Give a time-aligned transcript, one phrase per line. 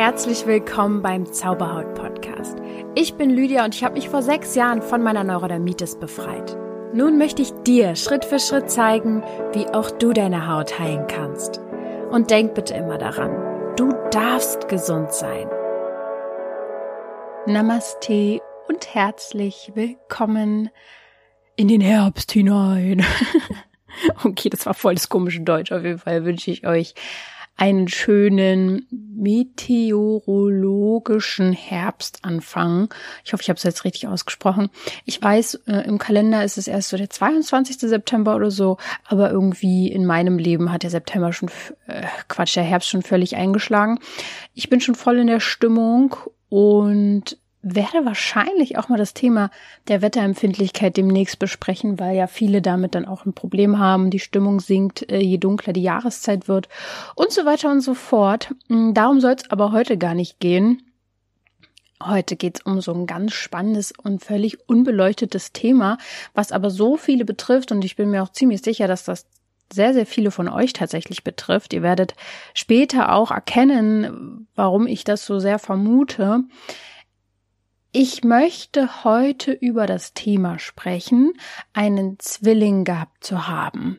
[0.00, 2.56] Herzlich willkommen beim Zauberhaut Podcast.
[2.94, 6.56] Ich bin Lydia und ich habe mich vor sechs Jahren von meiner Neurodermitis befreit.
[6.94, 9.22] Nun möchte ich dir Schritt für Schritt zeigen,
[9.52, 11.60] wie auch du deine Haut heilen kannst.
[12.10, 15.46] Und denk bitte immer daran, du darfst gesund sein.
[17.44, 20.70] Namaste und herzlich willkommen
[21.56, 23.04] in den Herbst hinein.
[24.24, 25.70] okay, das war voll das komische Deutsch.
[25.72, 26.94] Auf jeden Fall wünsche ich euch
[27.60, 32.88] einen schönen meteorologischen Herbstanfang.
[33.22, 34.70] Ich hoffe, ich habe es jetzt richtig ausgesprochen.
[35.04, 37.80] Ich weiß, äh, im Kalender ist es erst so der 22.
[37.80, 41.50] September oder so, aber irgendwie in meinem Leben hat der September schon,
[41.86, 43.98] äh, Quatsch, der Herbst schon völlig eingeschlagen.
[44.54, 46.16] Ich bin schon voll in der Stimmung
[46.48, 49.50] und werde wahrscheinlich auch mal das Thema
[49.88, 54.10] der Wetterempfindlichkeit demnächst besprechen, weil ja viele damit dann auch ein Problem haben.
[54.10, 56.68] Die Stimmung sinkt, äh, je dunkler die Jahreszeit wird
[57.14, 58.54] und so weiter und so fort.
[58.68, 60.82] Mm, darum soll es aber heute gar nicht gehen.
[62.02, 65.98] Heute geht es um so ein ganz spannendes und völlig unbeleuchtetes Thema,
[66.32, 69.26] was aber so viele betrifft und ich bin mir auch ziemlich sicher, dass das
[69.72, 71.72] sehr, sehr viele von euch tatsächlich betrifft.
[71.74, 72.14] Ihr werdet
[72.54, 76.44] später auch erkennen, warum ich das so sehr vermute.
[77.92, 81.32] Ich möchte heute über das Thema sprechen,
[81.72, 83.98] einen Zwilling gehabt zu haben.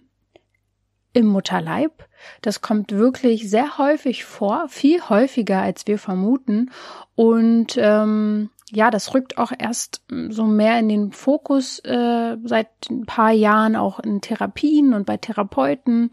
[1.12, 2.08] Im Mutterleib.
[2.42, 6.72] Das kommt wirklich sehr häufig vor, viel häufiger als wir vermuten.
[7.16, 12.70] Und ähm, ja, das rückt auch erst hm, so mehr in den Fokus äh, seit
[12.90, 16.10] ein paar Jahren auch in Therapien und bei Therapeuten.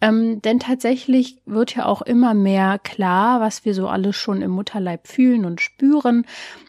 [0.00, 4.52] Ähm, denn tatsächlich wird ja auch immer mehr klar, was wir so alles schon im
[4.52, 6.24] Mutterleib fühlen und spüren.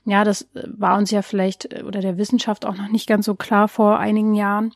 [0.06, 3.26] Ja, das äh, war uns ja vielleicht äh, oder der Wissenschaft auch noch nicht ganz
[3.26, 4.74] so klar vor einigen Jahren.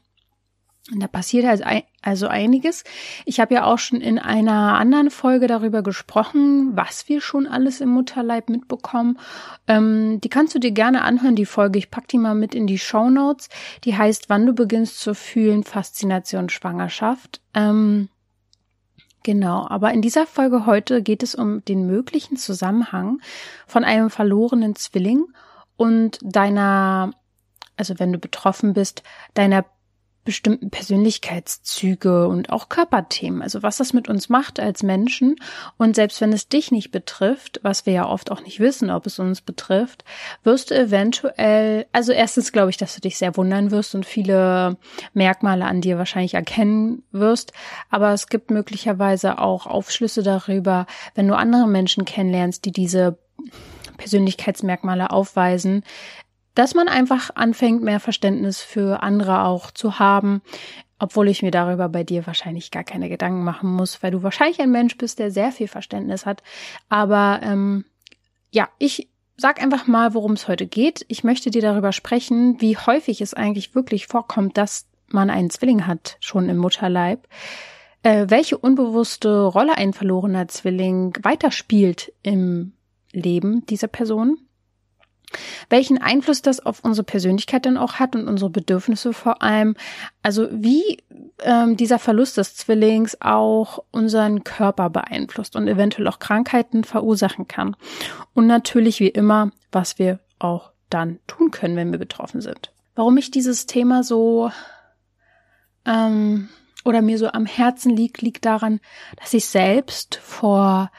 [0.90, 1.64] Und da passiert also,
[2.02, 2.84] also einiges.
[3.26, 7.82] Ich habe ja auch schon in einer anderen Folge darüber gesprochen, was wir schon alles
[7.82, 9.20] im Mutterleib mitbekommen.
[9.68, 11.78] Ähm, die kannst du dir gerne anhören, die Folge.
[11.78, 13.50] Ich pack die mal mit in die Show Notes.
[13.84, 17.42] Die heißt, wann du beginnst zu fühlen, Faszination Schwangerschaft.
[17.54, 18.10] Ähm,
[19.22, 23.22] genau, aber in dieser Folge heute geht es um den möglichen Zusammenhang
[23.68, 25.26] von einem verlorenen Zwilling
[25.78, 27.12] und deiner,
[27.78, 29.04] also wenn du betroffen bist,
[29.36, 29.64] deiner
[30.24, 35.36] bestimmten Persönlichkeitszüge und auch Körperthemen, also was das mit uns macht als Menschen.
[35.78, 39.08] Und selbst wenn es dich nicht betrifft, was wir ja oft auch nicht wissen, ob
[39.08, 40.04] es uns betrifft,
[40.44, 44.78] wirst du eventuell, also erstens glaube ich, dass du dich sehr wundern wirst und viele
[45.14, 47.54] Merkmale an dir wahrscheinlich erkennen wirst.
[47.90, 53.18] Aber es gibt möglicherweise auch Aufschlüsse darüber, wenn du andere Menschen kennenlernst, die diese
[53.98, 55.84] Persönlichkeitsmerkmale aufweisen,
[56.56, 60.42] dass man einfach anfängt, mehr Verständnis für andere auch zu haben,
[61.00, 64.60] obwohl ich mir darüber bei dir wahrscheinlich gar keine Gedanken machen muss, weil du wahrscheinlich
[64.62, 66.44] ein Mensch bist, der sehr viel Verständnis hat.
[66.90, 67.86] Aber ähm,
[68.52, 71.04] ja, ich sag einfach mal, worum es heute geht.
[71.08, 75.88] Ich möchte dir darüber sprechen, wie häufig es eigentlich wirklich vorkommt, dass man einen Zwilling
[75.88, 77.28] hat, schon im Mutterleib.
[78.04, 82.74] Äh, welche unbewusste Rolle ein verlorener Zwilling weiterspielt im
[83.12, 84.38] Leben dieser Person
[85.70, 89.76] welchen Einfluss das auf unsere Persönlichkeit dann auch hat und unsere Bedürfnisse vor allem.
[90.24, 90.98] Also wie
[91.44, 97.76] ähm, dieser Verlust des Zwillings auch unseren Körper beeinflusst und eventuell auch Krankheiten verursachen kann.
[98.34, 102.72] Und natürlich wie immer, was wir auch dann tun können, wenn wir betroffen sind.
[102.96, 104.52] Warum ich dieses Thema so
[105.86, 106.50] ähm,
[106.84, 108.80] oder mir so am Herzen liegt, liegt daran,
[109.18, 110.92] dass ich selbst vor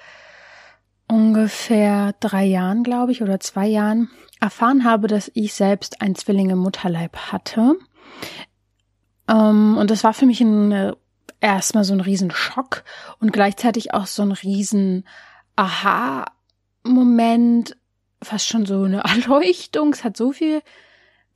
[1.08, 6.50] ungefähr drei Jahren, glaube ich, oder zwei Jahren erfahren habe, dass ich selbst ein Zwilling
[6.50, 7.76] im Mutterleib hatte.
[9.28, 10.94] Ähm, und das war für mich ein,
[11.40, 12.84] erstmal so ein Riesenschock
[13.20, 15.06] und gleichzeitig auch so ein riesen
[15.56, 16.26] Aha-Moment,
[18.22, 19.92] fast schon so eine Erleuchtung.
[19.92, 20.62] Es hat so viel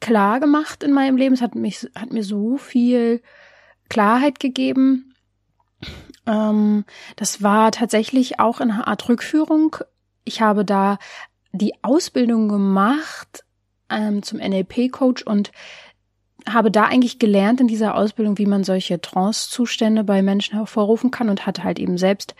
[0.01, 1.35] klar gemacht in meinem Leben.
[1.35, 3.23] Es hat mich, hat mir so viel
[3.89, 5.15] Klarheit gegeben.
[6.27, 6.85] Ähm,
[7.17, 9.77] das war tatsächlich auch in einer Art Rückführung.
[10.25, 10.99] Ich habe da
[11.53, 13.45] die Ausbildung gemacht
[13.89, 15.53] ähm, zum NLP-Coach und
[16.49, 21.29] habe da eigentlich gelernt in dieser Ausbildung, wie man solche Trance-Zustände bei Menschen hervorrufen kann
[21.29, 22.35] und hatte halt eben selbst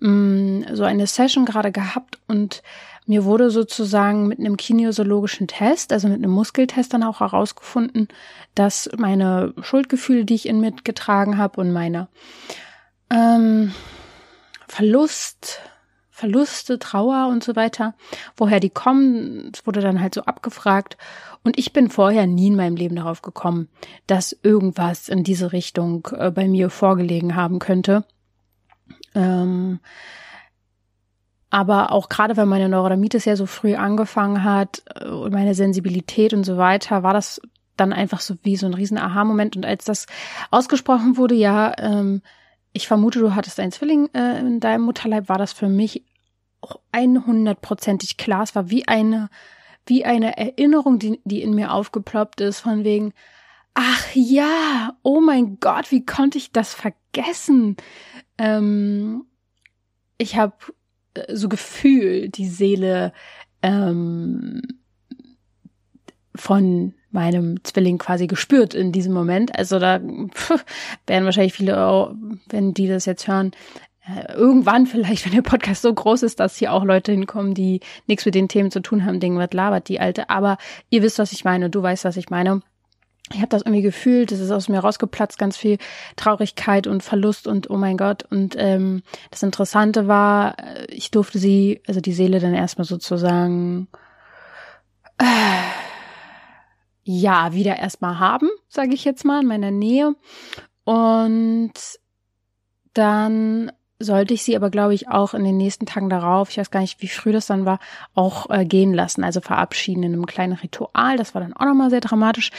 [0.00, 2.62] mh, mm, so eine Session gerade gehabt und
[3.06, 8.08] mir wurde sozusagen mit einem kinesiologischen Test, also mit einem Muskeltest dann auch herausgefunden,
[8.54, 12.08] dass meine Schuldgefühle, die ich in mir getragen habe und meine
[13.10, 13.72] ähm,
[14.68, 15.60] Verlust,
[16.10, 17.94] Verluste, Trauer und so weiter,
[18.36, 20.96] woher die kommen, es wurde dann halt so abgefragt.
[21.42, 23.68] Und ich bin vorher nie in meinem Leben darauf gekommen,
[24.06, 28.04] dass irgendwas in diese Richtung äh, bei mir vorgelegen haben könnte.
[29.14, 29.80] Ähm,
[31.50, 36.32] aber auch gerade, weil meine Neurodermitis ja so früh angefangen hat äh, und meine Sensibilität
[36.32, 37.40] und so weiter, war das
[37.76, 39.56] dann einfach so wie so ein riesen Aha-Moment.
[39.56, 40.06] Und als das
[40.50, 42.22] ausgesprochen wurde, ja, ähm,
[42.74, 46.04] ich vermute, du hattest einen Zwilling äh, in deinem Mutterleib, war das für mich
[46.92, 48.42] 100%ig klar.
[48.42, 49.30] Es war wie eine,
[49.86, 53.14] wie eine Erinnerung, die, die in mir aufgeploppt ist, von wegen,
[53.74, 57.76] ach ja, oh mein Gott, wie konnte ich das vergessen?
[58.38, 59.24] Ähm,
[60.18, 60.56] ich habe
[61.32, 63.12] so Gefühl, die Seele
[63.62, 64.62] ähm,
[66.34, 69.56] von meinem Zwilling quasi gespürt in diesem Moment.
[69.56, 70.64] Also da pff,
[71.06, 72.14] werden wahrscheinlich viele,
[72.48, 73.52] wenn die das jetzt hören,
[74.06, 77.80] äh, irgendwann vielleicht, wenn der Podcast so groß ist, dass hier auch Leute hinkommen, die
[78.06, 80.28] nichts mit den Themen zu tun haben, denken, was labert die Alte.
[80.28, 80.58] Aber
[80.90, 82.60] ihr wisst, was ich meine, du weißt, was ich meine
[83.32, 85.78] ich habe das irgendwie gefühlt, es ist aus mir rausgeplatzt, ganz viel
[86.16, 88.24] Traurigkeit und Verlust und oh mein Gott.
[88.30, 93.88] Und ähm, das Interessante war, äh, ich durfte sie, also die Seele dann erstmal sozusagen
[95.18, 95.24] äh,
[97.04, 100.14] ja wieder erstmal haben, sage ich jetzt mal, in meiner Nähe.
[100.84, 101.72] Und
[102.94, 106.70] dann sollte ich sie aber, glaube ich, auch in den nächsten Tagen darauf, ich weiß
[106.70, 107.78] gar nicht, wie früh das dann war,
[108.14, 111.16] auch äh, gehen lassen, also verabschieden in einem kleinen Ritual.
[111.16, 112.50] Das war dann auch nochmal sehr dramatisch.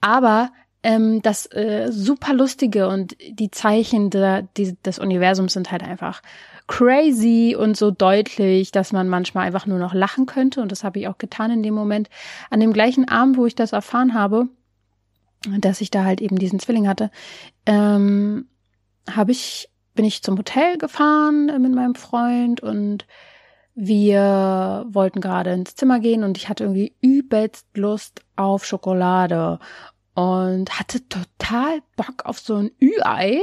[0.00, 0.50] Aber
[0.82, 6.22] ähm, das äh, super lustige und die Zeichen der, die, des Universums sind halt einfach
[6.66, 10.60] crazy und so deutlich, dass man manchmal einfach nur noch lachen könnte.
[10.60, 12.08] Und das habe ich auch getan in dem Moment.
[12.50, 14.48] An dem gleichen Abend, wo ich das erfahren habe,
[15.58, 17.10] dass ich da halt eben diesen Zwilling hatte,
[17.66, 18.48] ähm,
[19.10, 23.06] habe ich bin ich zum Hotel gefahren mit meinem Freund und
[23.74, 29.58] wir wollten gerade ins Zimmer gehen und ich hatte irgendwie übelst Lust auf Schokolade
[30.14, 33.40] und hatte total Bock auf so ein Ü-Ei.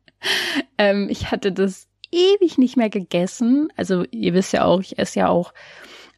[0.78, 3.68] ähm, ich hatte das ewig nicht mehr gegessen.
[3.76, 5.52] Also ihr wisst ja auch, ich esse ja auch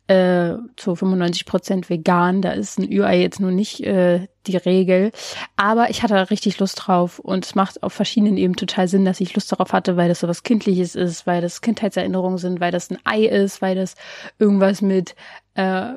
[0.09, 2.41] äh, zu 95 Prozent vegan.
[2.41, 5.13] Da ist ein Ü-Ei jetzt nur nicht äh, die Regel.
[5.57, 9.05] Aber ich hatte da richtig Lust drauf und es macht auf verschiedenen Ebenen total Sinn,
[9.05, 12.59] dass ich Lust darauf hatte, weil das so was Kindliches ist, weil das Kindheitserinnerungen sind,
[12.59, 13.97] weil das ein Ei ist, weil das
[14.39, 15.15] irgendwas mit,
[15.55, 15.93] äh,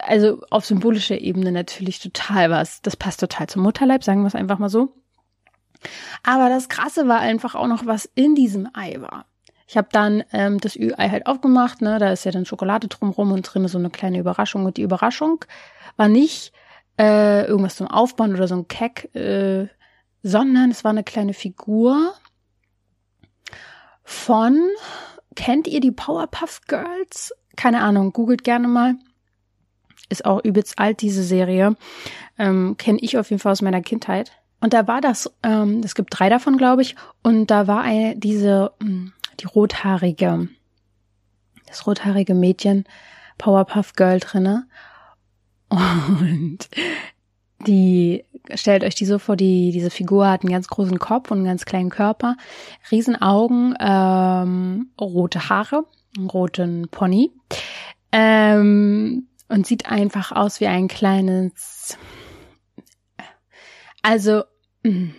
[0.00, 2.82] also auf symbolischer Ebene natürlich total was.
[2.82, 4.92] Das passt total zum Mutterleib, sagen wir es einfach mal so.
[6.22, 9.26] Aber das Krasse war einfach auch noch, was in diesem Ei war.
[9.66, 11.98] Ich habe dann ähm, das Ü-Ei halt aufgemacht, ne?
[11.98, 14.64] Da ist ja dann Schokolade drumrum und drin so eine kleine Überraschung.
[14.64, 15.44] Und die Überraschung
[15.96, 16.52] war nicht
[16.98, 19.66] äh, irgendwas zum Aufbauen oder so ein Keck, äh,
[20.22, 22.14] sondern es war eine kleine Figur
[24.04, 24.60] von,
[25.34, 27.34] kennt ihr die Powerpuff Girls?
[27.56, 28.94] Keine Ahnung, googelt gerne mal.
[30.08, 31.76] Ist auch übelst alt, diese Serie.
[32.38, 34.30] Ähm, Kenne ich auf jeden Fall aus meiner Kindheit.
[34.60, 38.16] Und da war das, ähm, es gibt drei davon, glaube ich, und da war eine,
[38.16, 40.48] diese, mh, hm, die rothaarige,
[41.66, 42.84] das rothaarige Mädchen,
[43.38, 44.66] Powerpuff Girl drinne.
[45.68, 46.58] Und
[47.66, 48.24] die,
[48.54, 51.46] stellt euch die so vor, die, diese Figur hat einen ganz großen Kopf und einen
[51.46, 52.36] ganz kleinen Körper,
[52.90, 55.84] Riesenaugen, ähm, rote Haare,
[56.16, 57.32] einen roten Pony,
[58.12, 61.96] ähm, und sieht einfach aus wie ein kleines,
[64.02, 64.44] also,
[64.82, 65.10] mh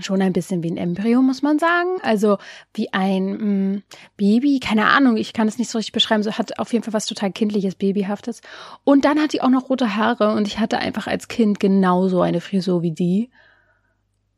[0.00, 1.98] schon ein bisschen wie ein Embryo, muss man sagen.
[2.02, 2.38] Also
[2.74, 3.82] wie ein mh, mm,
[4.16, 6.22] Baby, keine Ahnung, ich kann es nicht so richtig beschreiben.
[6.22, 8.40] So hat auf jeden Fall was total kindliches, babyhaftes.
[8.84, 12.20] Und dann hat die auch noch rote Haare und ich hatte einfach als Kind genauso
[12.20, 13.30] eine Frisur wie die.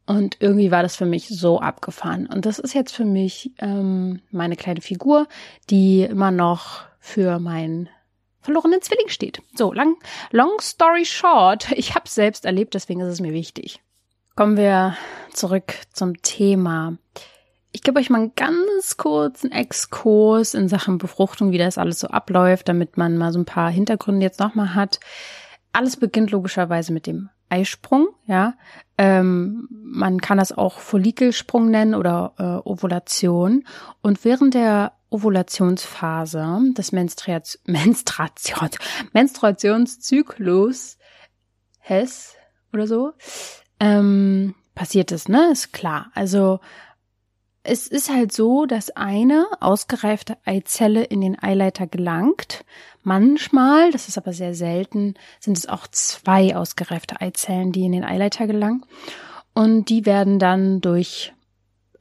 [0.07, 2.27] Und irgendwie war das für mich so abgefahren.
[2.27, 5.29] Und das ist jetzt für mich ähm, meine kleine Figur,
[5.69, 7.89] die immer noch für meinen
[8.41, 9.41] verlorenen Zwilling steht.
[9.55, 9.97] So, lang,
[10.31, 13.81] long story short, ich habe selbst erlebt, deswegen ist es mir wichtig.
[14.41, 14.97] Kommen wir
[15.35, 16.97] zurück zum Thema.
[17.73, 22.09] Ich gebe euch mal einen ganz kurzen Exkurs in Sachen Befruchtung, wie das alles so
[22.09, 24.99] abläuft, damit man mal so ein paar Hintergründe jetzt nochmal hat.
[25.75, 28.55] Alles beginnt logischerweise mit dem Eisprung, ja.
[28.97, 33.65] Ähm, man kann das auch Follikelsprung nennen oder äh, Ovulation.
[34.01, 38.79] Und während der Ovulationsphase des Menstruations, Menstruations,
[39.13, 40.97] Menstruationszyklus,
[41.79, 42.37] Hess
[42.73, 43.13] oder so,
[43.81, 45.51] ähm, passiert ist, ne?
[45.51, 46.11] Ist klar.
[46.15, 46.61] Also
[47.63, 52.65] es ist halt so, dass eine ausgereifte Eizelle in den Eileiter gelangt.
[53.03, 58.05] Manchmal, das ist aber sehr selten, sind es auch zwei ausgereifte Eizellen, die in den
[58.05, 58.85] Eileiter gelangen.
[59.53, 61.33] Und die werden dann durch,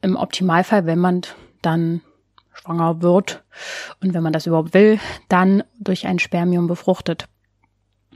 [0.02, 1.22] im Optimalfall, wenn man
[1.62, 2.00] dann
[2.52, 3.42] schwanger wird
[4.00, 7.28] und wenn man das überhaupt will, dann durch ein Spermium befruchtet.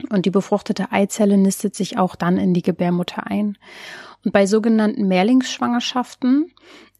[0.09, 3.57] Und die befruchtete Eizelle nistet sich auch dann in die Gebärmutter ein.
[4.23, 6.51] Und bei sogenannten Mehrlingsschwangerschaften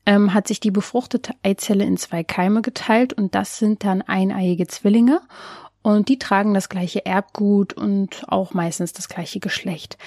[0.05, 4.67] ähm, hat sich die befruchtete Eizelle in zwei Keime geteilt und das sind dann eineiige
[4.67, 5.21] Zwillinge
[5.81, 9.97] und die tragen das gleiche Erbgut und auch meistens das gleiche Geschlecht.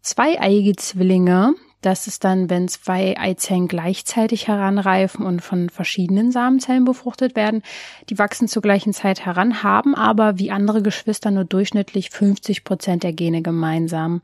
[0.00, 7.36] Zweieiige Zwillinge, das ist dann, wenn zwei Eizellen gleichzeitig heranreifen und von verschiedenen Samenzellen befruchtet
[7.36, 7.62] werden.
[8.10, 13.02] Die wachsen zur gleichen Zeit heran, haben aber wie andere Geschwister nur durchschnittlich 50 Prozent
[13.04, 14.22] der Gene gemeinsam.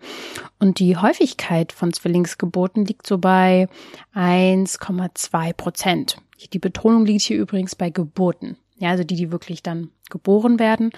[0.59, 3.69] Und die Häufigkeit von Zwillingsgeburten liegt so bei
[4.15, 6.17] 1,2 Prozent.
[6.53, 8.57] Die Betonung liegt hier übrigens bei Geburten.
[8.77, 10.91] Ja, also die, die wirklich dann geboren werden.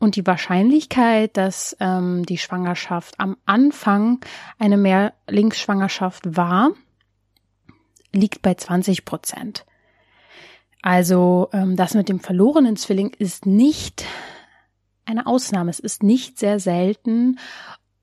[0.00, 4.20] Und die Wahrscheinlichkeit, dass ähm, die Schwangerschaft am Anfang
[4.58, 6.70] eine Mehrlingsschwangerschaft war,
[8.10, 9.66] liegt bei 20 Prozent.
[10.80, 14.06] Also ähm, das mit dem verlorenen Zwilling ist nicht
[15.04, 15.70] eine Ausnahme.
[15.70, 17.38] Es ist nicht sehr selten.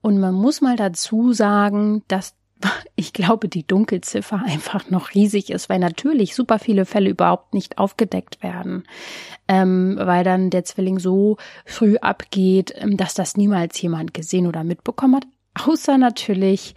[0.00, 2.36] Und man muss mal dazu sagen, dass
[2.96, 7.78] ich glaube, die Dunkelziffer einfach noch riesig ist, weil natürlich super viele Fälle überhaupt nicht
[7.78, 8.84] aufgedeckt werden,
[9.46, 14.64] ähm, weil dann der Zwilling so früh abgeht, ähm, dass das niemals jemand gesehen oder
[14.64, 15.26] mitbekommen hat,
[15.66, 16.74] außer natürlich,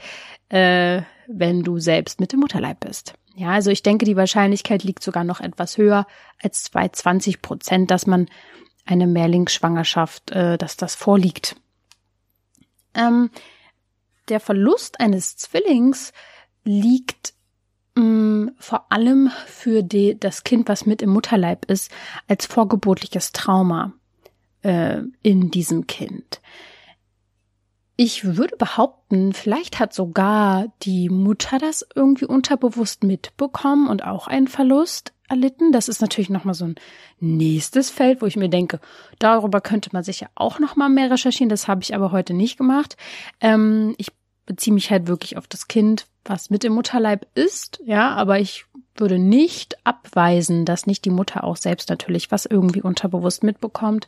[0.49, 3.13] äh, wenn du selbst mit dem Mutterleib bist.
[3.35, 6.05] Ja, also ich denke, die Wahrscheinlichkeit liegt sogar noch etwas höher
[6.41, 8.27] als bei 20 Prozent, dass man
[8.85, 11.55] eine Mehrlingsschwangerschaft, äh, dass das vorliegt.
[12.93, 13.29] Ähm,
[14.29, 16.13] der Verlust eines Zwillings
[16.63, 17.33] liegt
[17.95, 21.91] mh, mm, vor allem für die, das Kind, was mit im Mutterleib ist,
[22.27, 23.93] als vorgeburtliches Trauma
[24.61, 26.41] äh, in diesem Kind.
[27.97, 34.47] Ich würde behaupten, vielleicht hat sogar die Mutter das irgendwie unterbewusst mitbekommen und auch einen
[34.47, 35.71] Verlust erlitten.
[35.71, 36.75] Das ist natürlich nochmal so ein
[37.19, 38.79] nächstes Feld, wo ich mir denke,
[39.19, 41.49] darüber könnte man sicher auch nochmal mehr recherchieren.
[41.49, 42.97] Das habe ich aber heute nicht gemacht.
[43.39, 44.11] Ähm, ich
[44.45, 48.65] beziehe mich halt wirklich auf das Kind, was mit im Mutterleib ist, ja, aber ich
[48.95, 54.07] würde nicht abweisen, dass nicht die Mutter auch selbst natürlich was irgendwie unterbewusst mitbekommt.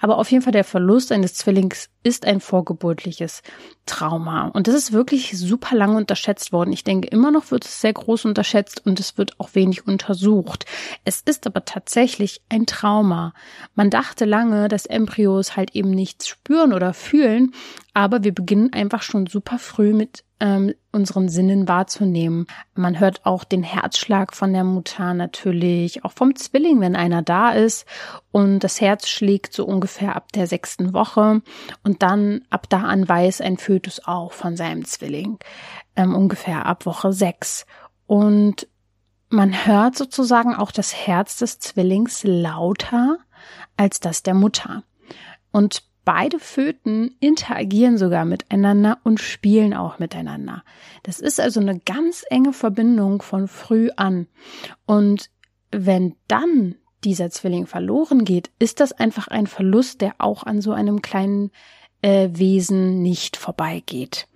[0.00, 3.42] Aber auf jeden Fall der Verlust eines Zwillings ist ein vorgeburtliches
[3.86, 4.48] Trauma.
[4.48, 6.72] Und das ist wirklich super lange unterschätzt worden.
[6.72, 10.66] Ich denke, immer noch wird es sehr groß unterschätzt und es wird auch wenig untersucht.
[11.04, 13.34] Es ist aber tatsächlich ein Trauma.
[13.74, 17.52] Man dachte lange, dass Embryos halt eben nichts spüren oder fühlen,
[17.94, 22.46] aber wir beginnen einfach schon super früh mit ähm, unseren Sinnen wahrzunehmen.
[22.74, 27.52] Man hört auch den Herzschlag von der Mutter natürlich, auch vom Zwilling, wenn einer da
[27.52, 27.86] ist.
[28.32, 31.42] Und das Herz schlägt so ungefähr ab der sechsten Woche.
[31.84, 35.38] Und dann ab da an weiß ein Fötus auch von seinem Zwilling.
[35.96, 37.66] Ähm, ungefähr ab Woche sechs.
[38.06, 38.68] Und
[39.28, 43.18] man hört sozusagen auch das Herz des Zwillings lauter
[43.76, 44.84] als das der Mutter.
[45.50, 50.64] Und Beide Föten interagieren sogar miteinander und spielen auch miteinander.
[51.04, 54.26] Das ist also eine ganz enge Verbindung von früh an.
[54.84, 55.30] Und
[55.70, 60.72] wenn dann dieser Zwilling verloren geht, ist das einfach ein Verlust, der auch an so
[60.72, 61.52] einem kleinen
[62.02, 64.28] äh, Wesen nicht vorbeigeht.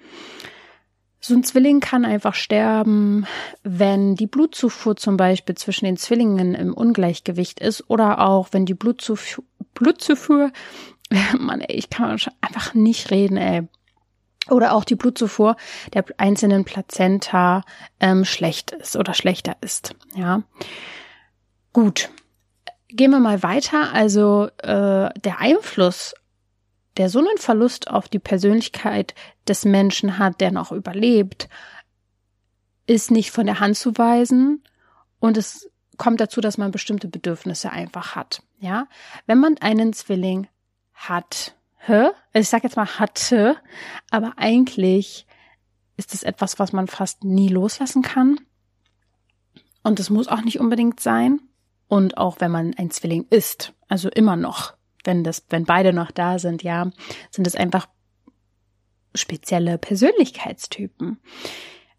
[1.21, 3.27] So ein Zwilling kann einfach sterben,
[3.63, 8.75] wenn die Blutzufuhr zum Beispiel zwischen den Zwillingen im Ungleichgewicht ist oder auch wenn die
[8.75, 9.45] Blutzufuhr,
[9.75, 10.53] Blutzufuhr
[11.39, 13.69] Mann, ey, ich kann einfach nicht reden, ey.
[14.49, 15.57] Oder auch die Blutzufuhr
[15.93, 17.63] der einzelnen Plazenta
[17.99, 19.95] ähm, schlecht ist oder schlechter ist.
[20.15, 20.43] Ja,
[21.73, 22.11] gut.
[22.89, 23.93] Gehen wir mal weiter.
[23.93, 26.15] Also äh, der Einfluss,
[26.97, 29.15] der so einen Verlust auf die Persönlichkeit
[29.47, 31.49] des Menschen hat, der noch überlebt,
[32.87, 34.63] ist nicht von der Hand zu weisen
[35.19, 38.43] und es kommt dazu, dass man bestimmte Bedürfnisse einfach hat.
[38.59, 38.87] Ja,
[39.27, 40.49] wenn man einen Zwilling
[40.95, 41.55] hat.
[41.89, 43.57] Also ich sage jetzt mal hatte,
[44.11, 45.27] aber eigentlich
[45.97, 48.41] ist es etwas, was man fast nie loslassen kann.
[49.83, 51.41] Und es muss auch nicht unbedingt sein.
[51.87, 54.76] Und auch wenn man ein Zwilling ist, also immer noch,
[55.07, 56.91] wenn das, wenn beide noch da sind, ja,
[57.31, 57.89] sind es einfach
[59.15, 61.19] spezielle Persönlichkeitstypen.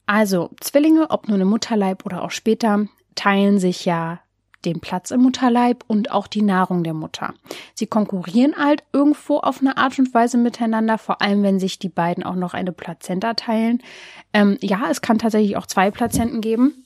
[0.06, 4.20] Also Zwillinge, ob nur im Mutterleib oder auch später, teilen sich ja
[4.66, 7.34] den Platz im Mutterleib und auch die Nahrung der Mutter.
[7.74, 11.90] Sie konkurrieren halt irgendwo auf eine Art und Weise miteinander, vor allem wenn sich die
[11.90, 13.82] beiden auch noch eine Plazenta teilen.
[14.34, 16.86] Ähm, ja, es kann tatsächlich auch zwei Plazenten geben,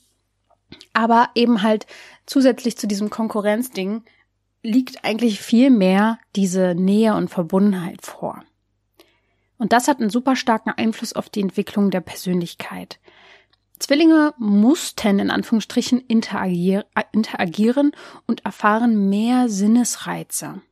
[0.92, 1.86] aber eben halt
[2.26, 4.02] zusätzlich zu diesem Konkurrenzding
[4.62, 8.44] liegt eigentlich viel mehr diese Nähe und Verbundenheit vor.
[9.58, 12.98] Und das hat einen super starken Einfluss auf die Entwicklung der Persönlichkeit.
[13.78, 17.92] Zwillinge mussten in Anführungsstrichen interagier interagieren
[18.26, 20.62] und erfahren mehr Sinnesreize.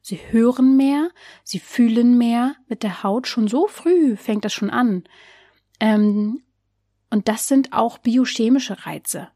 [0.00, 1.10] Sie hören mehr,
[1.42, 3.26] sie fühlen mehr mit der Haut.
[3.26, 5.02] Schon so früh fängt das schon an.
[5.80, 6.44] Ähm,
[7.10, 9.28] und das sind auch biochemische Reize.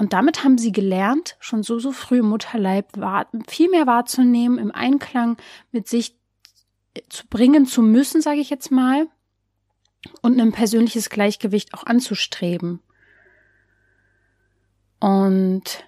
[0.00, 2.86] Und damit haben sie gelernt, schon so, so früh im Mutterleib
[3.48, 5.36] viel mehr wahrzunehmen, im Einklang
[5.72, 6.16] mit sich
[7.10, 9.08] zu bringen zu müssen, sage ich jetzt mal,
[10.22, 12.80] und ein persönliches Gleichgewicht auch anzustreben.
[15.00, 15.84] Und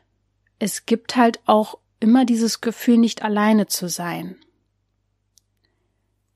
[0.58, 4.36] es gibt halt auch immer dieses Gefühl, nicht alleine zu sein.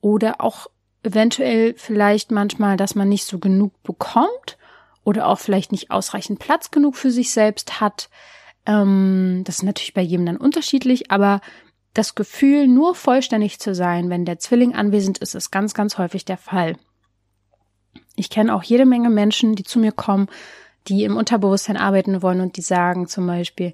[0.01, 0.65] Oder auch
[1.03, 4.57] eventuell vielleicht manchmal, dass man nicht so genug bekommt
[5.07, 8.09] oder auch vielleicht nicht ausreichend Platz genug für sich selbst hat.
[8.65, 11.39] Ähm, das ist natürlich bei jedem dann unterschiedlich, aber
[11.93, 16.25] das Gefühl, nur vollständig zu sein, wenn der Zwilling anwesend ist, ist ganz, ganz häufig
[16.25, 16.75] der Fall.
[18.17, 20.27] Ich kenne auch jede Menge Menschen, die zu mir kommen,
[20.89, 23.73] die im Unterbewusstsein arbeiten wollen und die sagen zum Beispiel,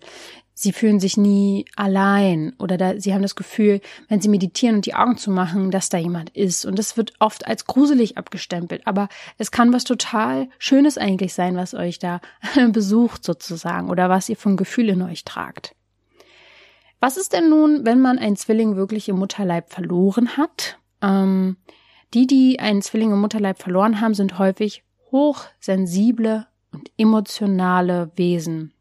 [0.53, 4.86] sie fühlen sich nie allein oder da, sie haben das Gefühl, wenn sie meditieren und
[4.86, 6.65] die Augen zu machen, dass da jemand ist.
[6.65, 8.86] Und das wird oft als gruselig abgestempelt.
[8.86, 12.22] Aber es kann was total Schönes eigentlich sein, was euch da
[12.72, 15.75] besucht sozusagen oder was ihr von Gefühl in euch tragt.
[17.00, 20.77] Was ist denn nun, wenn man einen Zwilling wirklich im Mutterleib verloren hat?
[21.01, 21.57] Ähm,
[22.13, 28.74] die, die einen Zwilling im Mutterleib verloren haben, sind häufig hochsensible und emotionale Wesen.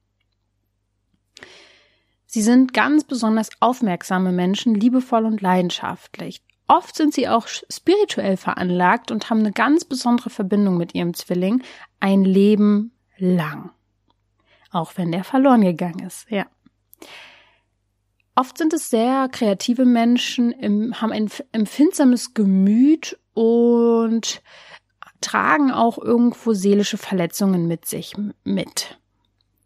[2.34, 6.40] Sie sind ganz besonders aufmerksame Menschen, liebevoll und leidenschaftlich.
[6.66, 11.62] Oft sind sie auch spirituell veranlagt und haben eine ganz besondere Verbindung mit ihrem Zwilling
[12.00, 13.70] ein Leben lang.
[14.70, 16.46] Auch wenn der verloren gegangen ist, ja.
[18.34, 20.54] Oft sind es sehr kreative Menschen,
[20.98, 24.40] haben ein empfindsames Gemüt und
[25.20, 28.98] tragen auch irgendwo seelische Verletzungen mit sich mit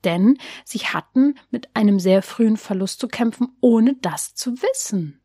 [0.07, 5.21] denn sie hatten mit einem sehr frühen Verlust zu kämpfen, ohne das zu wissen.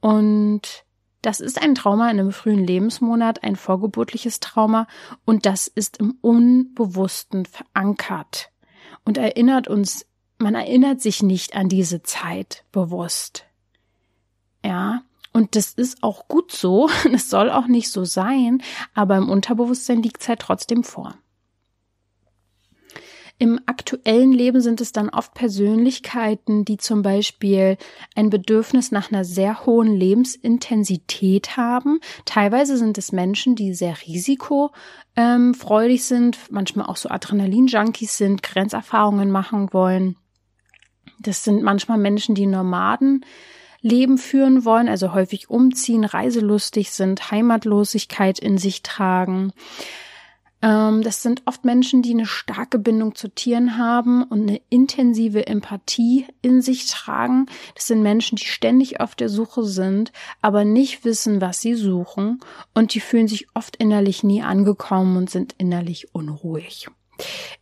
[0.00, 0.84] Und
[1.22, 4.86] das ist ein Trauma in einem frühen Lebensmonat, ein vorgeburtliches Trauma,
[5.24, 8.50] und das ist im Unbewussten verankert
[9.04, 10.06] und erinnert uns,
[10.38, 13.44] man erinnert sich nicht an diese Zeit bewusst.
[14.64, 18.62] Ja, und das ist auch gut so, es soll auch nicht so sein,
[18.94, 21.14] aber im Unterbewusstsein liegt es halt trotzdem vor.
[23.42, 27.78] Im aktuellen Leben sind es dann oft Persönlichkeiten, die zum Beispiel
[28.14, 32.00] ein Bedürfnis nach einer sehr hohen Lebensintensität haben.
[32.26, 39.72] Teilweise sind es Menschen, die sehr risikofreudig sind, manchmal auch so Adrenalin-Junkies sind, Grenzerfahrungen machen
[39.72, 40.16] wollen.
[41.18, 43.24] Das sind manchmal Menschen, die Nomaden
[43.80, 49.54] Leben führen wollen, also häufig umziehen, reiselustig sind, Heimatlosigkeit in sich tragen.
[50.62, 55.46] Ähm, das sind oft Menschen, die eine starke Bindung zu Tieren haben und eine intensive
[55.46, 57.46] Empathie in sich tragen.
[57.74, 62.40] Das sind Menschen, die ständig auf der Suche sind, aber nicht wissen, was sie suchen.
[62.74, 66.88] Und die fühlen sich oft innerlich nie angekommen und sind innerlich unruhig.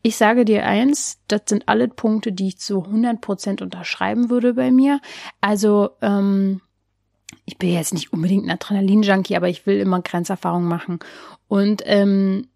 [0.03, 4.55] Ich sage dir eins, das sind alle Punkte, die ich zu 100 Prozent unterschreiben würde
[4.55, 5.01] bei mir.
[5.41, 6.61] Also, ähm,
[7.45, 10.99] ich bin jetzt nicht unbedingt ein Adrenalin-Junkie, aber ich will immer Grenzerfahrungen machen.
[11.49, 12.47] Und ähm,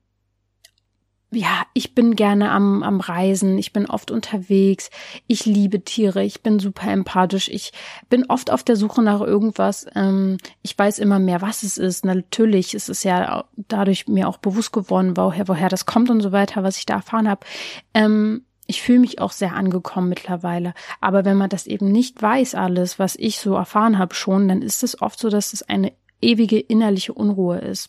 [1.33, 4.91] ja, ich bin gerne am, am Reisen, ich bin oft unterwegs,
[5.27, 7.73] ich liebe Tiere, ich bin super empathisch, ich
[8.11, 9.87] bin oft auf der Suche nach irgendwas.
[9.95, 12.05] Ähm, ich weiß immer mehr, was es ist.
[12.05, 16.33] Natürlich ist es ja dadurch mir auch bewusst geworden, woher, woher das kommt und so
[16.33, 17.47] weiter, was ich da erfahren habe.
[17.95, 20.75] Ähm, ich fühle mich auch sehr angekommen mittlerweile.
[21.01, 24.63] Aber wenn man das eben nicht weiß, alles, was ich so erfahren habe schon, dann
[24.63, 27.89] ist es oft so, dass es eine ewige innerliche Unruhe ist.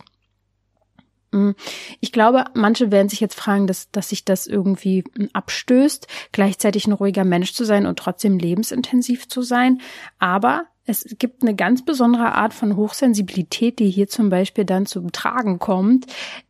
[1.33, 1.51] Mm.
[1.99, 6.87] Ich glaube, manche werden sich jetzt fragen, dass, dass sich das irgendwie mm, abstößt, gleichzeitig
[6.87, 9.81] ein ruhiger Mensch zu sein und trotzdem lebensintensiv zu sein.
[10.19, 15.13] Aber es gibt eine ganz besondere Art von Hochsensibilität, die hier zum Beispiel dann zum
[15.13, 16.07] Tragen kommt.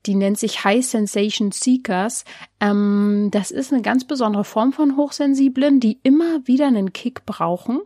[0.08, 2.26] Die nennt sich High Sensation Seekers.
[2.60, 7.82] Ähm, das ist eine ganz besondere Form von Hochsensiblen, die immer wieder einen Kick brauchen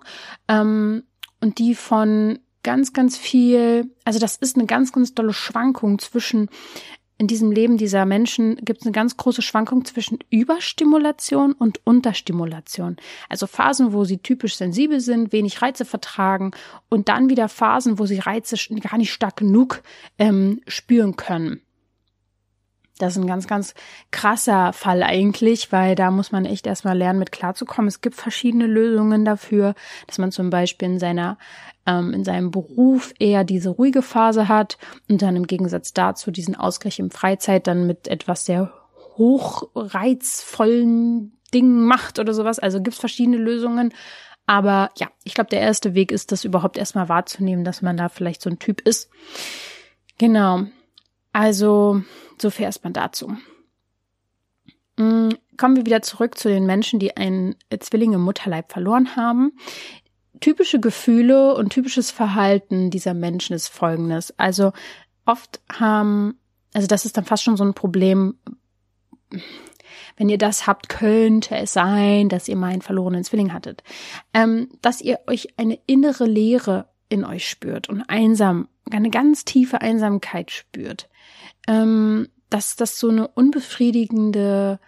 [0.48, 1.04] ähm,
[1.42, 6.50] und die von ganz, ganz viel, also das ist eine ganz, ganz dolle Schwankung zwischen
[7.18, 12.98] in diesem Leben dieser Menschen gibt es eine ganz große Schwankung zwischen Überstimulation und Unterstimulation.
[13.30, 16.52] Also Phasen, wo sie typisch sensibel sind, wenig Reize vertragen
[16.90, 19.82] und dann wieder Phasen, wo sie Reize gar nicht stark genug
[20.20, 21.62] ähm, spüren können.
[23.00, 23.76] Das ist ein ganz, ganz
[24.12, 27.88] krasser Fall eigentlich, weil da muss man echt erstmal lernen, mit klarzukommen.
[27.88, 29.76] Es gibt verschiedene Lösungen dafür,
[30.08, 31.38] dass man zum Beispiel in seiner,
[31.88, 34.78] ähm, in seinem Beruf eher diese ruhige Phase hat
[35.10, 38.72] und dann im Gegensatz dazu diesen Ausgleich im Freizeit dann mit etwas sehr
[39.18, 42.60] hochreizvollen Dingen macht oder sowas.
[42.60, 43.94] Also gibt es verschiedene Lösungen.
[44.46, 48.10] Aber ja, ich glaube, der erste Weg ist, das überhaupt erstmal wahrzunehmen, dass man da
[48.10, 49.10] vielleicht so ein Typ ist.
[50.18, 50.64] Genau.
[51.34, 52.02] Also,
[52.42, 53.36] so viel erstmal dazu.
[54.98, 59.52] Mm, kommen wir wieder zurück zu den Menschen, die einen Zwilling im Mutterleib verloren haben.
[60.40, 64.34] Typische Gefühle und typisches Verhalten dieser Menschen ist folgendes.
[64.38, 64.74] Also
[65.26, 66.40] oft haben,
[66.74, 68.36] also das ist dann fast schon so ein Problem,
[70.16, 73.84] wenn ihr das habt, könnte es sein, dass ihr meinen verlorenen Zwilling hattet,
[74.34, 79.82] ähm, dass ihr euch eine innere Leere in euch spürt und einsam, eine ganz tiefe
[79.82, 81.10] Einsamkeit spürt.
[81.68, 84.80] Ähm, dass das so eine unbefriedigende,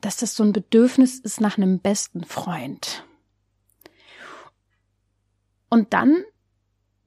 [0.00, 3.04] dass das so ein Bedürfnis ist nach einem besten Freund.
[5.74, 6.22] Und dann,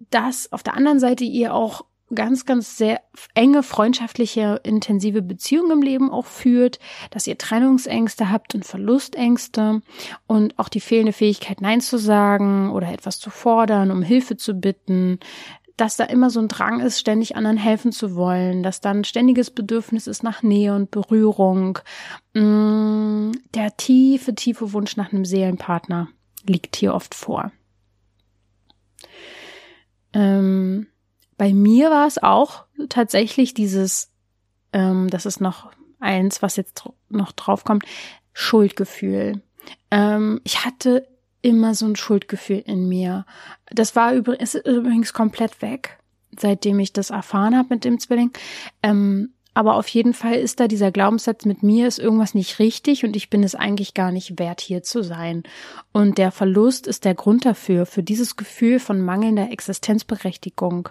[0.09, 2.99] dass auf der anderen Seite ihr auch ganz, ganz sehr
[3.33, 6.77] enge, freundschaftliche, intensive Beziehungen im Leben auch führt,
[7.09, 9.81] dass ihr Trennungsängste habt und Verlustängste
[10.27, 14.55] und auch die fehlende Fähigkeit, Nein zu sagen oder etwas zu fordern, um Hilfe zu
[14.55, 15.21] bitten,
[15.77, 19.49] dass da immer so ein Drang ist, ständig anderen helfen zu wollen, dass dann ständiges
[19.49, 21.79] Bedürfnis ist nach Nähe und Berührung,
[22.33, 26.09] mm, der tiefe, tiefe Wunsch nach einem Seelenpartner
[26.45, 27.53] liegt hier oft vor.
[30.17, 30.87] Ähm,
[31.37, 34.11] bei mir war es auch tatsächlich dieses,
[34.73, 37.85] ähm, das ist noch eins, was jetzt noch draufkommt,
[38.33, 39.43] Schuldgefühl.
[39.91, 41.07] Ähm, ich hatte
[41.43, 43.27] immer so ein Schuldgefühl in mir.
[43.67, 45.99] Das war übrigens, ist übrigens komplett weg,
[46.35, 48.31] seitdem ich das erfahren habe mit dem Zwilling.
[48.81, 53.03] Ähm, aber auf jeden Fall ist da dieser Glaubenssatz, mit mir ist irgendwas nicht richtig
[53.03, 55.41] und ich bin es eigentlich gar nicht wert, hier zu sein.
[55.91, 60.89] Und der Verlust ist der Grund dafür, für dieses Gefühl von mangelnder Existenzberechtigung.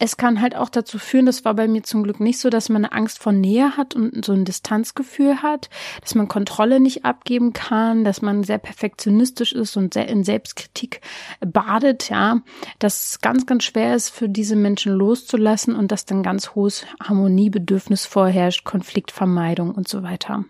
[0.00, 2.68] Es kann halt auch dazu führen, das war bei mir zum Glück nicht so, dass
[2.68, 7.04] man eine Angst vor Nähe hat und so ein Distanzgefühl hat, dass man Kontrolle nicht
[7.04, 11.00] abgeben kann, dass man sehr perfektionistisch ist und sehr in Selbstkritik
[11.40, 12.42] badet, ja,
[12.78, 16.86] dass es ganz, ganz schwer ist für diese Menschen loszulassen und dass dann ganz hohes
[17.02, 20.44] Harmoniebedürfnis vorherrscht, Konfliktvermeidung und so weiter.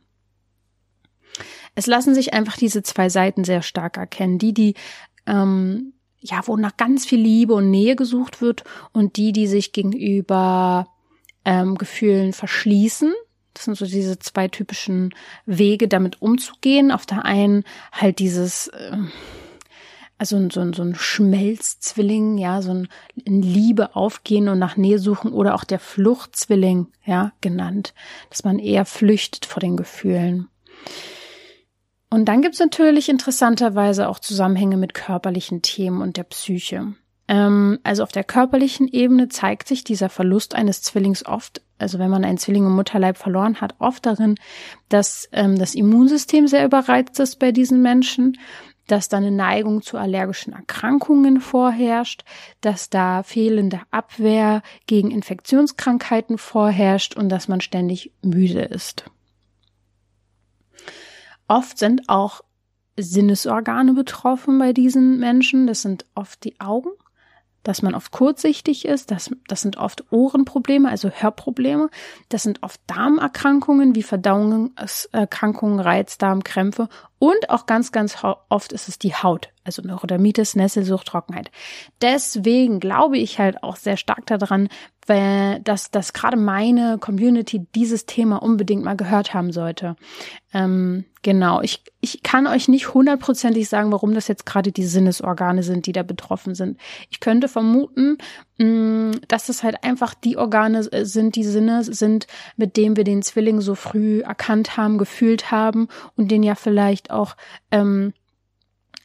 [1.75, 4.39] Es lassen sich einfach diese zwei Seiten sehr stark erkennen.
[4.39, 4.75] Die, die
[5.27, 9.73] ähm, ja, wo nach ganz viel Liebe und Nähe gesucht wird und die, die sich
[9.73, 10.89] gegenüber
[11.45, 13.15] ähm, Gefühlen verschließen.
[13.55, 15.15] Das sind so diese zwei typischen
[15.47, 16.93] Wege, damit umzugehen.
[16.93, 18.97] Auf der einen halt dieses, äh,
[20.19, 22.89] also so, so ein Schmelzzwilling, ja, so ein
[23.25, 27.95] in Liebe aufgehen und nach Nähe suchen oder auch der Fluchtzwilling, ja, genannt,
[28.31, 30.49] dass man eher flüchtet vor den Gefühlen.
[32.11, 36.95] Und dann gibt's natürlich interessanterweise auch Zusammenhänge mit körperlichen Themen und der Psyche.
[37.29, 42.11] Ähm, also auf der körperlichen Ebene zeigt sich dieser Verlust eines Zwillings oft, also wenn
[42.11, 44.37] man einen Zwilling im Mutterleib verloren hat, oft darin,
[44.89, 48.39] dass ähm, das Immunsystem sehr überreizt ist bei diesen Menschen,
[48.87, 52.25] dass da eine Neigung zu allergischen Erkrankungen vorherrscht,
[52.63, 59.05] dass da fehlende Abwehr gegen Infektionskrankheiten vorherrscht und dass man ständig müde ist.
[61.49, 62.43] Oft sind auch
[62.97, 65.67] Sinnesorgane betroffen bei diesen Menschen.
[65.67, 66.91] Das sind oft die Augen,
[67.63, 69.11] dass man oft kurzsichtig ist.
[69.11, 71.91] Das, das sind oft Ohrenprobleme, also Hörprobleme.
[72.29, 78.17] Das sind oft Darmerkrankungen wie Verdauungserkrankungen, Reizdarmkrämpfe und auch ganz, ganz
[78.49, 81.51] oft ist es die Haut, also Neurodermitis, Nesselsucht, Trockenheit.
[82.01, 84.69] Deswegen glaube ich halt auch sehr stark daran,
[85.09, 89.97] dass, dass gerade meine Community dieses Thema unbedingt mal gehört haben sollte.
[90.53, 95.63] Ähm, genau, ich, ich kann euch nicht hundertprozentig sagen, warum das jetzt gerade die Sinnesorgane
[95.63, 96.79] sind, die da betroffen sind.
[97.11, 98.19] Ich könnte vermuten,
[98.59, 102.27] mm, dass das halt einfach die Organe äh, sind, die Sinne sind,
[102.57, 107.08] mit denen wir den Zwilling so früh erkannt haben, gefühlt haben und den ja vielleicht
[107.11, 107.37] auch
[107.71, 108.13] ähm,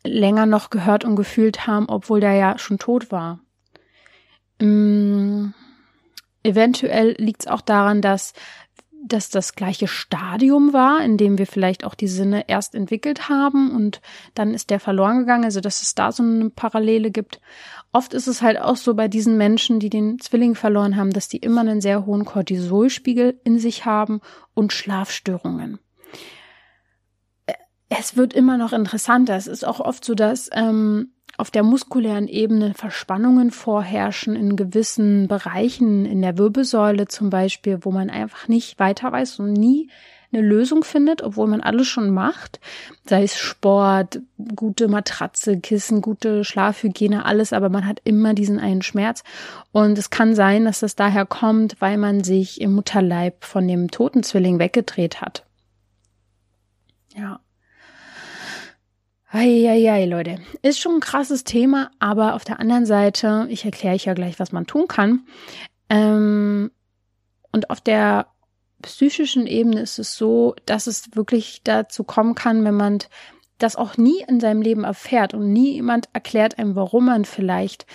[0.04, 3.40] länger noch gehört und gefühlt haben, obwohl der ja schon tot war.
[4.60, 5.54] Ähm,
[6.44, 8.34] eventuell liegt es auch daran, dass
[9.06, 13.72] dass das gleiche Stadium war, in dem wir vielleicht auch die Sinne erst entwickelt haben
[13.72, 14.02] und
[14.34, 17.42] dann ist der verloren gegangen, also dass es da so eine Parallele gibt.
[17.92, 21.28] Oft ist es halt auch so bei diesen Menschen, die den Zwilling verloren haben, dass
[21.28, 24.22] die immer einen sehr hohen Cortisolspiegel in sich haben
[24.54, 25.80] und Schlafstörungen
[28.00, 29.36] es wird immer noch interessanter.
[29.36, 35.28] Es ist auch oft so, dass ähm, auf der muskulären Ebene Verspannungen vorherrschen in gewissen
[35.28, 39.90] Bereichen, in der Wirbelsäule zum Beispiel, wo man einfach nicht weiter weiß und nie
[40.32, 42.60] eine Lösung findet, obwohl man alles schon macht,
[43.06, 44.20] sei es Sport,
[44.56, 49.24] gute Matratze, Kissen, gute Schlafhygiene, alles, aber man hat immer diesen einen Schmerz.
[49.72, 53.92] Und es kann sein, dass das daher kommt, weil man sich im Mutterleib von dem
[53.92, 55.46] toten Zwilling weggedreht hat.
[57.16, 57.40] Ja.
[59.36, 60.38] Eieiei, Leute.
[60.62, 64.40] Ist schon ein krasses Thema, aber auf der anderen Seite, ich erkläre euch ja gleich,
[64.40, 65.26] was man tun kann.
[65.90, 66.70] Ähm,
[67.52, 68.28] und auf der
[68.84, 73.00] psychischen Ebene ist es so, dass es wirklich dazu kommen kann, wenn man
[73.58, 77.88] das auch nie in seinem Leben erfährt und nie jemand erklärt einem, warum man vielleicht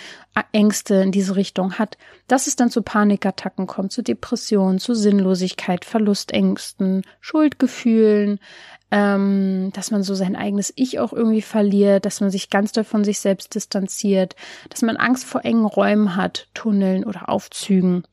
[0.51, 1.97] Ängste in diese Richtung hat,
[2.27, 8.39] dass es dann zu Panikattacken kommt, zu Depressionen, zu Sinnlosigkeit, Verlustängsten, Schuldgefühlen,
[8.91, 12.83] ähm, dass man so sein eigenes Ich auch irgendwie verliert, dass man sich ganz doll
[12.83, 14.35] von sich selbst distanziert,
[14.69, 18.03] dass man Angst vor engen Räumen hat, Tunneln oder Aufzügen.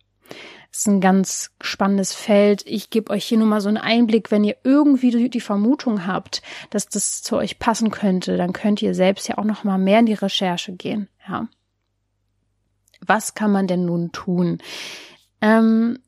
[0.71, 2.63] Das ist ein ganz spannendes Feld.
[2.67, 4.31] Ich gebe euch hier nur mal so einen Einblick.
[4.31, 8.95] Wenn ihr irgendwie die Vermutung habt, dass das zu euch passen könnte, dann könnt ihr
[8.95, 11.09] selbst ja auch noch mal mehr in die Recherche gehen.
[11.27, 11.49] Ja.
[13.01, 14.59] Was kann man denn nun tun?
[15.41, 15.99] Ähm,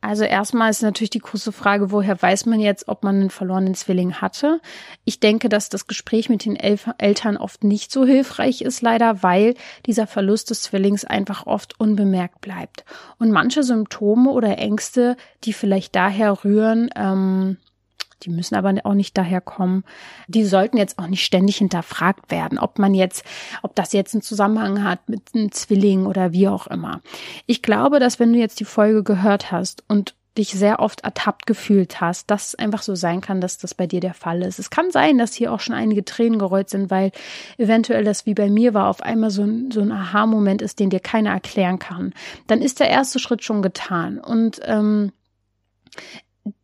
[0.00, 3.74] also erstmal ist natürlich die große Frage, woher weiß man jetzt, ob man einen verlorenen
[3.74, 4.60] Zwilling hatte?
[5.04, 9.24] Ich denke, dass das Gespräch mit den Elf Eltern oft nicht so hilfreich ist, leider,
[9.24, 9.54] weil
[9.86, 12.84] dieser Verlust des Zwillings einfach oft unbemerkt bleibt.
[13.18, 17.56] Und manche Symptome oder Ängste, die vielleicht daher rühren, ähm,
[18.22, 19.84] die müssen aber auch nicht daher kommen.
[20.26, 23.24] Die sollten jetzt auch nicht ständig hinterfragt werden, ob man jetzt,
[23.62, 27.00] ob das jetzt einen Zusammenhang hat mit einem Zwilling oder wie auch immer.
[27.46, 31.46] Ich glaube, dass wenn du jetzt die Folge gehört hast und dich sehr oft ertappt
[31.46, 34.60] gefühlt hast, dass es einfach so sein kann, dass das bei dir der Fall ist.
[34.60, 37.10] Es kann sein, dass hier auch schon einige Tränen gerollt sind, weil
[37.58, 40.90] eventuell das wie bei mir war, auf einmal so ein, so ein Aha-Moment ist, den
[40.90, 42.14] dir keiner erklären kann.
[42.46, 44.18] Dann ist der erste Schritt schon getan.
[44.18, 45.12] Und ähm,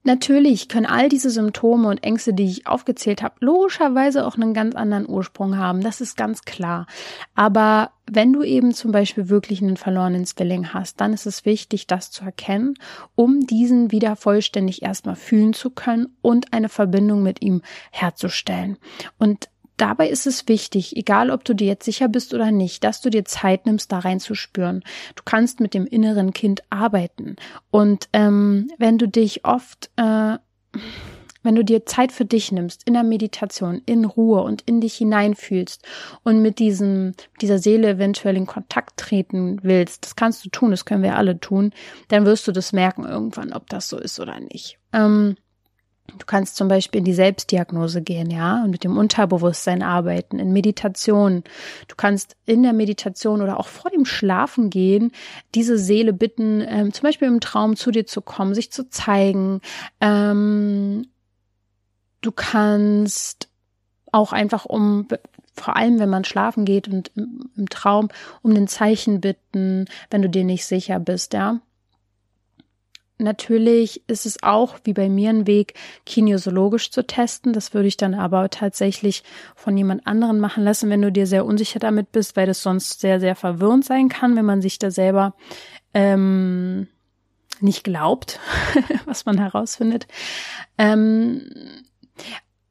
[0.02, 4.74] Natürlich können all diese Symptome und Ängste, die ich aufgezählt habe, logischerweise auch einen ganz
[4.74, 5.80] anderen Ursprung haben.
[5.80, 6.86] Das ist ganz klar.
[7.34, 11.86] Aber wenn du eben zum Beispiel wirklich einen verlorenen Zwilling hast, dann ist es wichtig,
[11.86, 12.74] das zu erkennen,
[13.14, 18.76] um diesen wieder vollständig erstmal fühlen zu können und eine Verbindung mit ihm herzustellen.
[19.18, 23.00] Und Dabei ist es wichtig, egal ob du dir jetzt sicher bist oder nicht, dass
[23.00, 24.84] du dir Zeit nimmst, da reinzuspüren.
[25.16, 27.36] Du kannst mit dem inneren Kind arbeiten.
[27.70, 30.38] Und ähm, wenn du dich oft, äh,
[31.42, 34.94] wenn du dir Zeit für dich nimmst, in der Meditation, in Ruhe und in dich
[34.94, 35.82] hineinfühlst
[36.22, 40.84] und mit diesem, dieser Seele eventuell in Kontakt treten willst, das kannst du tun, das
[40.84, 41.72] können wir alle tun,
[42.08, 44.78] dann wirst du das merken irgendwann, ob das so ist oder nicht.
[44.92, 45.36] Ähm,
[46.06, 50.52] Du kannst zum Beispiel in die Selbstdiagnose gehen, ja, und mit dem Unterbewusstsein arbeiten, in
[50.52, 51.42] Meditation.
[51.88, 55.12] Du kannst in der Meditation oder auch vor dem Schlafen gehen,
[55.54, 59.60] diese Seele bitten, ähm, zum Beispiel im Traum zu dir zu kommen, sich zu zeigen.
[60.00, 61.06] Ähm,
[62.20, 63.48] du kannst
[64.12, 65.08] auch einfach um
[65.56, 68.08] vor allem wenn man schlafen geht und im, Traum
[68.42, 71.60] um ein Zeichen bitten, wenn du dir nicht sicher bist, ja.
[73.18, 75.74] Natürlich ist es auch, wie bei mir, ein Weg,
[76.04, 77.52] kinesiologisch zu testen.
[77.52, 79.22] Das würde ich dann aber tatsächlich
[79.54, 83.00] von jemand anderen machen lassen, wenn du dir sehr unsicher damit bist, weil das sonst
[83.00, 85.34] sehr, sehr verwirrend sein kann, wenn man sich da selber
[85.94, 86.88] ähm,
[87.60, 88.40] nicht glaubt,
[89.06, 90.08] was man herausfindet.
[90.76, 91.50] Ähm,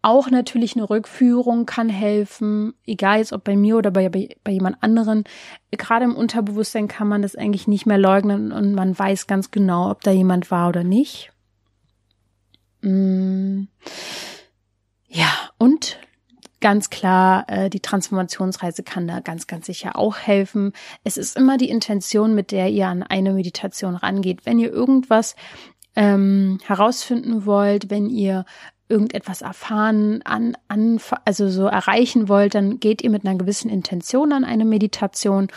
[0.04, 4.84] auch natürlich eine Rückführung kann helfen, egal jetzt ob bei mir oder bei, bei, jemand
[4.84, 5.24] anderen.
[5.72, 9.90] Gerade im Unterbewusstsein kann man das eigentlich nicht mehr leugnen und man weiß ganz genau,
[9.90, 11.32] ob da jemand war oder nicht.
[12.82, 13.64] Mm.
[15.08, 16.00] Ja, und
[16.60, 20.74] ganz klar, äh, die Transformationsreise kann da ganz, ganz sicher auch helfen.
[21.06, 24.46] Es ist immer die Intention, mit der ihr an eine Meditation rangeht.
[24.46, 25.36] Wenn ihr irgendwas
[25.96, 28.46] ähm, herausfinden wollt, wenn ihr
[28.90, 34.32] irgendetwas erfahren, an, an, also so erreichen wollt, dann geht ihr mit einer gewissen Intention
[34.34, 35.48] an eine Meditation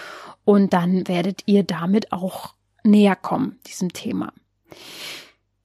[0.45, 4.33] und dann werdet ihr damit auch näher kommen, diesem Thema.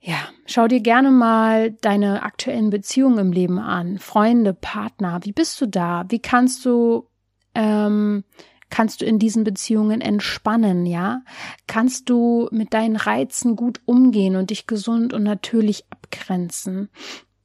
[0.03, 3.99] Ja, schau dir gerne mal deine aktuellen Beziehungen im Leben an.
[3.99, 6.05] Freunde, Partner, wie bist du da?
[6.09, 7.07] Wie kannst du,
[7.53, 8.23] ähm,
[8.71, 11.21] kannst du in diesen Beziehungen entspannen, ja?
[11.67, 16.89] Kannst du mit deinen Reizen gut umgehen und dich gesund und natürlich abgrenzen?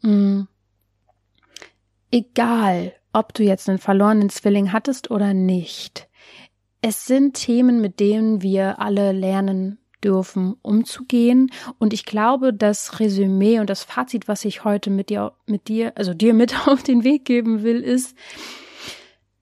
[0.07, 0.47] Mhm.
[2.13, 6.09] Egal, ob du jetzt einen verlorenen Zwilling hattest oder nicht.
[6.81, 11.51] Es sind Themen, mit denen wir alle lernen dürfen, umzugehen.
[11.79, 15.93] Und ich glaube, das Resümee und das Fazit, was ich heute mit dir, mit dir,
[15.97, 18.17] also dir mit auf den Weg geben will, ist,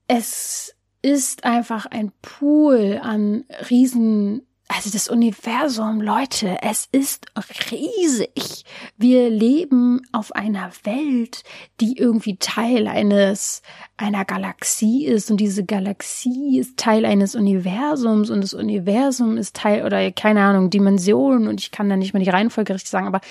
[0.07, 7.27] es ist einfach ein Pool an riesen also das Universum, Leute, es ist
[7.71, 8.65] riesig.
[8.97, 11.43] Wir leben auf einer Welt,
[11.81, 13.61] die irgendwie Teil eines
[13.97, 15.29] einer Galaxie ist.
[15.29, 18.31] Und diese Galaxie ist Teil eines Universums.
[18.31, 22.23] Und das Universum ist Teil oder keine Ahnung Dimension und ich kann da nicht mal
[22.23, 23.21] die Reihenfolge richtig sagen, aber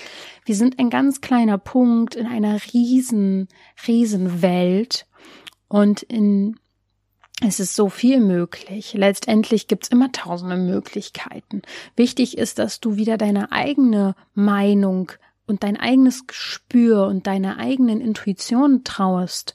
[0.45, 3.49] wir sind ein ganz kleiner Punkt in einer riesen
[3.87, 5.05] riesen Welt.
[5.67, 6.57] Und in
[7.41, 8.93] es ist so viel möglich.
[8.93, 11.61] Letztendlich gibt's immer tausende Möglichkeiten.
[11.95, 15.11] Wichtig ist, dass du wieder deine eigene Meinung
[15.45, 19.53] und dein eigenes Gespür und deiner eigenen Intuition traust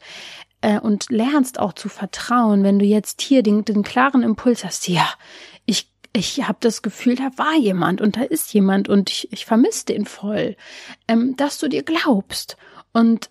[0.60, 4.88] äh, und lernst auch zu vertrauen, wenn du jetzt hier den, den klaren Impuls hast,
[4.88, 5.08] ja,
[5.64, 9.46] ich ich habe das Gefühl, da war jemand und da ist jemand und ich, ich
[9.46, 10.56] vermisse den voll,
[11.06, 12.56] ähm, dass du dir glaubst
[12.92, 13.30] und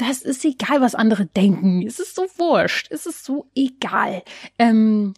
[0.00, 1.86] das ist egal, was andere denken.
[1.86, 2.88] Es ist so wurscht.
[2.90, 4.22] Es ist so egal.
[4.58, 5.14] Ähm,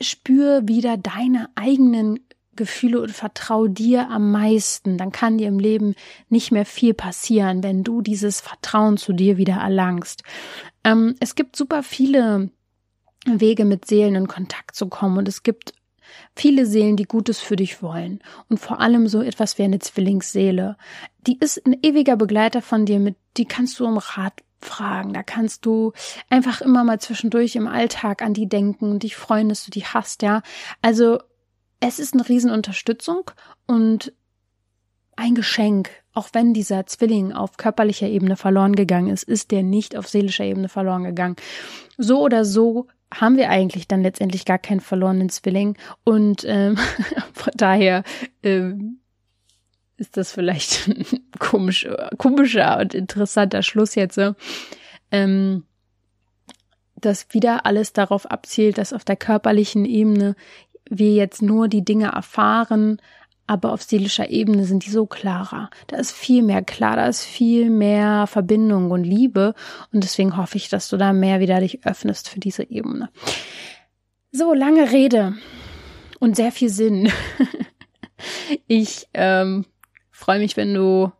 [0.00, 2.20] spür wieder deine eigenen
[2.54, 4.98] Gefühle und vertrau dir am meisten.
[4.98, 5.94] Dann kann dir im Leben
[6.28, 10.22] nicht mehr viel passieren, wenn du dieses Vertrauen zu dir wieder erlangst.
[10.84, 12.50] Ähm, es gibt super viele
[13.26, 15.72] Wege mit Seelen in Kontakt zu kommen und es gibt
[16.34, 20.76] viele Seelen, die Gutes für dich wollen und vor allem so etwas wie eine Zwillingsseele.
[21.26, 25.12] Die ist ein ewiger Begleiter von dir, mit die kannst du um Rat fragen.
[25.12, 25.92] Da kannst du
[26.28, 29.84] einfach immer mal zwischendurch im Alltag an die denken und dich freuen, dass du die
[29.84, 30.42] hast, ja.
[30.82, 31.20] Also
[31.80, 33.30] es ist eine Riesenunterstützung
[33.66, 34.12] und
[35.16, 35.90] ein Geschenk.
[36.12, 40.44] Auch wenn dieser Zwilling auf körperlicher Ebene verloren gegangen ist, ist der nicht auf seelischer
[40.44, 41.36] Ebene verloren gegangen.
[41.96, 45.76] So oder so haben wir eigentlich dann letztendlich gar keinen verlorenen Zwilling.
[46.04, 46.76] Und ähm,
[47.32, 48.04] von daher
[48.42, 49.00] ähm,
[49.96, 51.04] ist das vielleicht ein
[51.38, 54.20] komisch, komischer und interessanter Schluss jetzt,
[55.10, 55.64] ähm,
[56.96, 60.34] dass wieder alles darauf abzielt, dass auf der körperlichen Ebene
[60.90, 63.00] wir jetzt nur die Dinge erfahren,
[63.48, 65.70] aber auf seelischer Ebene sind die so klarer.
[65.88, 69.54] Da ist viel mehr klar, da ist viel mehr Verbindung und Liebe
[69.92, 73.08] und deswegen hoffe ich, dass du da mehr wieder dich öffnest für diese Ebene.
[74.30, 75.34] So, lange Rede
[76.20, 77.10] und sehr viel Sinn.
[78.66, 79.64] ich ähm,
[80.10, 81.10] freue mich, wenn du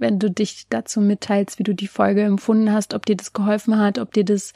[0.00, 3.78] wenn du dich dazu mitteilst, wie du die Folge empfunden hast, ob dir das geholfen
[3.78, 4.52] hat, ob dir das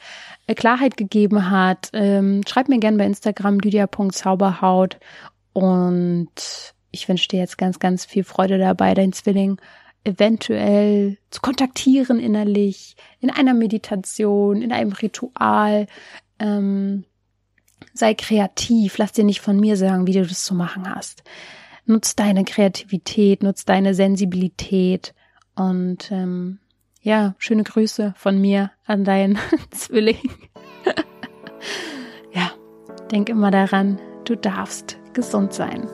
[0.46, 1.90] äh, Klarheit gegeben hat.
[1.92, 4.98] Ähm, schreib mir gerne bei Instagram lydia.zauberhaut
[5.52, 9.60] und ich wünsche dir jetzt ganz, ganz viel Freude dabei, dein Zwilling
[10.04, 15.86] eventuell zu kontaktieren innerlich, in einer Meditation, in einem Ritual.
[16.38, 17.04] Ähm,
[17.94, 21.22] sei kreativ, lass dir nicht von mir sagen, wie du das zu machen hast.
[21.86, 25.14] Nutz deine Kreativität, nutz deine Sensibilität
[25.54, 26.58] und ähm,
[27.02, 29.38] ja, schöne Grüße von mir an deinen
[29.70, 30.30] Zwilling.
[32.32, 32.52] ja,
[33.10, 35.88] denk immer daran, du darfst gesund sein.